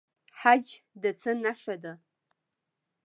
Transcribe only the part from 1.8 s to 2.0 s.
ده؟